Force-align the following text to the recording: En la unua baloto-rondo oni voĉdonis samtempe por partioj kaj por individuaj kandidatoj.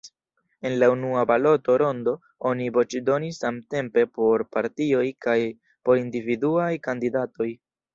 En 0.69 0.77
la 0.83 0.87
unua 0.93 1.25
baloto-rondo 1.31 2.15
oni 2.53 2.71
voĉdonis 2.79 3.39
samtempe 3.45 4.09
por 4.19 4.47
partioj 4.59 5.07
kaj 5.31 5.39
por 5.87 6.05
individuaj 6.05 6.73
kandidatoj. 6.93 7.53